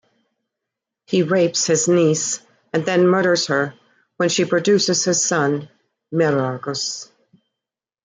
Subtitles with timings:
[1.05, 2.39] He rapes his niece
[2.73, 3.75] and then murders her
[4.17, 5.69] when she produces his son,
[6.11, 7.07] Meraugis.